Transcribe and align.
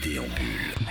Dédé 0.00 0.18
en 0.20 0.22
bulle. 0.22 0.87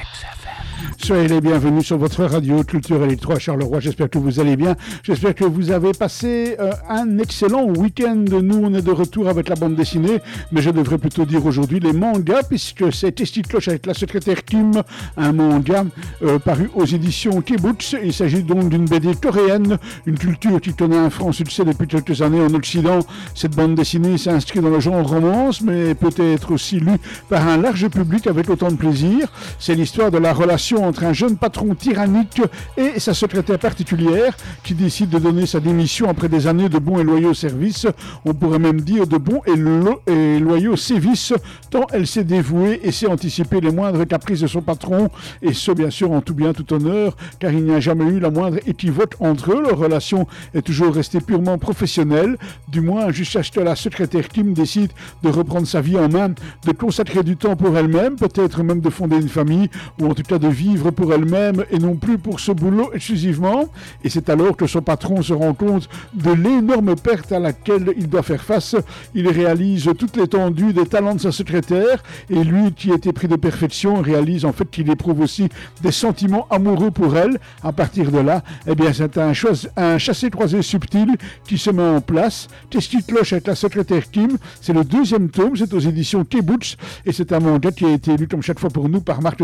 Soyez 0.97 1.27
les 1.27 1.41
bienvenus 1.41 1.85
sur 1.85 1.97
votre 1.97 2.25
radio 2.25 2.63
Culture 2.63 3.01
Électro 3.03 3.33
à 3.33 3.39
Charleroi. 3.39 3.79
J'espère 3.79 4.09
que 4.09 4.17
vous 4.17 4.39
allez 4.39 4.57
bien. 4.57 4.75
J'espère 5.03 5.33
que 5.35 5.45
vous 5.45 5.71
avez 5.71 5.91
passé 5.93 6.57
euh, 6.59 6.71
un 6.89 7.17
excellent 7.19 7.63
week-end. 7.63 8.25
Nous, 8.29 8.59
on 8.61 8.73
est 8.73 8.81
de 8.81 8.91
retour 8.91 9.29
avec 9.29 9.47
la 9.47 9.55
bande 9.55 9.75
dessinée, 9.75 10.19
mais 10.51 10.61
je 10.61 10.69
devrais 10.69 10.97
plutôt 10.97 11.25
dire 11.25 11.45
aujourd'hui 11.45 11.79
les 11.79 11.93
mangas, 11.93 12.43
puisque 12.43 12.91
c'est 12.91 13.13
Testy 13.13 13.41
Cloche 13.41 13.69
avec 13.69 13.85
la 13.85 13.93
secrétaire 13.93 14.43
Kim, 14.43 14.83
un 15.15 15.31
manga 15.31 15.85
euh, 16.23 16.39
paru 16.39 16.69
aux 16.75 16.85
éditions 16.85 17.41
Kibbutz. 17.41 17.95
Il 18.03 18.13
s'agit 18.13 18.43
donc 18.43 18.69
d'une 18.69 18.85
BD 18.85 19.15
coréenne, 19.15 19.77
une 20.05 20.17
culture 20.17 20.59
qui 20.59 20.73
connaît 20.73 20.97
un 20.97 21.09
franc 21.09 21.31
succès 21.31 21.63
depuis 21.63 21.87
quelques 21.87 22.21
années 22.21 22.41
en 22.41 22.53
Occident. 22.53 22.99
Cette 23.33 23.55
bande 23.55 23.75
dessinée 23.75 24.17
s'inscrit 24.17 24.59
dans 24.59 24.69
le 24.69 24.79
genre 24.79 25.07
romance, 25.07 25.61
mais 25.61 25.95
peut 25.95 26.13
être 26.17 26.51
aussi 26.51 26.79
lue 26.79 26.99
par 27.29 27.47
un 27.47 27.57
large 27.57 27.87
public 27.87 28.27
avec 28.27 28.49
autant 28.49 28.71
de 28.71 28.75
plaisir. 28.77 29.31
C'est 29.57 29.75
l'histoire 29.75 30.06
de 30.11 30.17
la 30.17 30.33
relation 30.33 30.85
entre 30.85 31.03
un 31.03 31.13
jeune 31.13 31.37
patron 31.37 31.75
tyrannique 31.75 32.41
et 32.77 32.99
sa 32.99 33.13
secrétaire 33.13 33.59
particulière 33.59 34.35
qui 34.63 34.73
décide 34.73 35.09
de 35.09 35.19
donner 35.19 35.45
sa 35.45 35.59
démission 35.59 36.09
après 36.09 36.29
des 36.29 36.47
années 36.47 36.69
de 36.69 36.79
bons 36.79 36.99
et 36.99 37.03
loyaux 37.03 37.33
services. 37.33 37.87
On 38.25 38.33
pourrait 38.33 38.59
même 38.59 38.81
dire 38.81 39.07
de 39.07 39.17
bons 39.17 39.41
et, 39.45 40.39
loyaux 40.39 40.75
sévices, 40.75 41.33
tant 41.69 41.87
elle 41.91 42.07
s'est 42.07 42.23
dévouée 42.23 42.79
et 42.83 42.91
sait 42.91 43.07
anticiper 43.07 43.61
les 43.61 43.71
moindres 43.71 44.05
caprices 44.05 44.41
de 44.41 44.47
son 44.47 44.61
patron, 44.61 45.09
et 45.41 45.53
ce 45.53 45.71
bien 45.71 45.89
sûr 45.89 46.11
en 46.11 46.21
tout 46.21 46.33
bien, 46.33 46.53
tout 46.53 46.73
honneur, 46.73 47.15
car 47.39 47.51
il 47.51 47.63
n'y 47.63 47.73
a 47.73 47.79
jamais 47.79 48.05
eu 48.05 48.19
la 48.19 48.29
moindre 48.29 48.57
équivoque 48.65 49.15
entre 49.19 49.51
eux. 49.51 49.61
Leur 49.61 49.77
relation 49.77 50.27
est 50.53 50.61
toujours 50.61 50.93
restée 50.93 51.21
purement 51.21 51.57
professionnelle, 51.57 52.37
du 52.67 52.81
moins 52.81 53.11
jusqu'à 53.11 53.43
ce 53.43 53.51
que 53.51 53.59
la 53.59 53.75
secrétaire 53.75 54.27
Kim 54.27 54.53
décide 54.53 54.91
de 55.23 55.29
reprendre 55.29 55.67
sa 55.67 55.81
vie 55.81 55.97
en 55.97 56.09
main, 56.09 56.29
de 56.29 56.71
consacrer 56.71 57.23
du 57.23 57.37
temps 57.37 57.55
pour 57.55 57.77
elle-même, 57.77 58.15
peut-être 58.15 58.63
même 58.63 58.81
de 58.81 58.89
fonder 58.89 59.17
une 59.17 59.29
famille, 59.29 59.69
ou 59.99 60.09
en 60.09 60.13
tout 60.13 60.23
cas 60.23 60.37
de 60.37 60.47
vivre 60.47 60.91
pour 60.91 61.13
elle-même 61.13 61.63
et 61.71 61.79
non 61.79 61.95
plus 61.95 62.17
pour 62.17 62.39
ce 62.39 62.51
boulot 62.51 62.91
exclusivement. 62.93 63.65
Et 64.03 64.09
c'est 64.09 64.29
alors 64.29 64.55
que 64.55 64.67
son 64.67 64.81
patron 64.81 65.21
se 65.21 65.33
rend 65.33 65.53
compte 65.53 65.89
de 66.13 66.31
l'énorme 66.31 66.95
perte 66.95 67.31
à 67.31 67.39
laquelle 67.39 67.93
il 67.97 68.09
doit 68.09 68.23
faire 68.23 68.43
face. 68.43 68.75
Il 69.15 69.27
réalise 69.27 69.89
toute 69.97 70.17
l'étendue 70.17 70.73
des 70.73 70.85
talents 70.85 71.15
de 71.15 71.21
sa 71.21 71.31
secrétaire 71.31 72.03
et 72.29 72.43
lui 72.43 72.73
qui 72.73 72.91
était 72.91 73.13
pris 73.13 73.27
de 73.27 73.35
perfection 73.35 74.01
réalise 74.01 74.45
en 74.45 74.53
fait 74.53 74.69
qu'il 74.69 74.89
éprouve 74.89 75.21
aussi 75.21 75.49
des 75.81 75.91
sentiments 75.91 76.47
amoureux 76.49 76.91
pour 76.91 77.17
elle. 77.17 77.39
À 77.63 77.71
partir 77.71 78.11
de 78.11 78.19
là, 78.19 78.43
eh 78.67 78.75
bien 78.75 78.91
c'est 78.93 79.17
un, 79.17 79.33
chassé-croisé 79.33 80.61
subtil 80.61 81.15
qui 81.47 81.57
se 81.57 81.69
met 81.69 81.83
en 81.83 82.01
place. 82.01 82.47
Testy 82.69 83.03
Cloche 83.03 83.33
avec 83.33 83.47
la 83.47 83.55
secrétaire 83.55 84.09
Kim, 84.11 84.37
c'est 84.61 84.73
le 84.73 84.83
deuxième 84.83 85.29
tome, 85.29 85.55
c'est 85.55 85.73
aux 85.73 85.79
éditions 85.79 86.23
Kibbutz 86.23 86.77
et 87.05 87.11
c'est 87.11 87.31
un 87.31 87.39
manga 87.39 87.71
qui 87.71 87.85
a 87.85 87.91
été 87.91 88.15
lu 88.15 88.27
comme 88.27 88.41
chaque 88.41 88.59
fois 88.59 88.69
pour 88.69 88.89
nous 88.89 89.01
par 89.01 89.21
Marc 89.21 89.41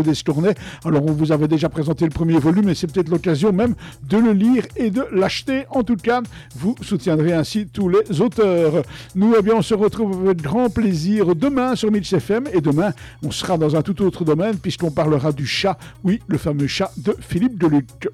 Alors 0.84 1.04
on 1.06 1.12
vous 1.12 1.32
avait 1.32 1.48
déjà 1.48 1.68
présenté 1.68 2.04
le 2.04 2.10
premier 2.10 2.38
volume 2.38 2.68
et 2.68 2.74
c'est 2.74 2.86
peut-être 2.92 3.08
l'occasion 3.08 3.52
même 3.52 3.74
de 4.08 4.18
le 4.18 4.32
lire 4.32 4.64
et 4.76 4.90
de 4.90 5.04
l'acheter. 5.12 5.64
En 5.70 5.82
tout 5.82 5.96
cas, 5.96 6.22
vous 6.56 6.74
soutiendrez 6.80 7.32
ainsi 7.32 7.66
tous 7.66 7.88
les 7.88 8.20
auteurs. 8.20 8.82
Nous, 9.14 9.34
eh 9.38 9.42
bien, 9.42 9.54
on 9.56 9.62
se 9.62 9.74
retrouve 9.74 10.26
avec 10.26 10.42
grand 10.42 10.70
plaisir 10.70 11.34
demain 11.34 11.76
sur 11.76 11.90
Mix 11.90 12.12
FM 12.12 12.44
et 12.52 12.60
demain, 12.60 12.92
on 13.22 13.30
sera 13.30 13.58
dans 13.58 13.76
un 13.76 13.82
tout 13.82 14.02
autre 14.02 14.24
domaine 14.24 14.56
puisqu'on 14.56 14.90
parlera 14.90 15.32
du 15.32 15.46
chat, 15.46 15.78
oui, 16.02 16.20
le 16.26 16.38
fameux 16.38 16.66
chat 16.66 16.90
de 16.96 17.16
Philippe 17.20 17.58
Deluc. 17.58 18.08